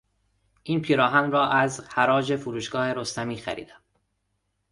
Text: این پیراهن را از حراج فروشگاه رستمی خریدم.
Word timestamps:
این 0.63 0.81
پیراهن 0.81 1.31
را 1.31 1.47
از 1.49 1.87
حراج 1.89 2.35
فروشگاه 2.35 2.93
رستمی 2.93 3.37
خریدم. 3.37 3.81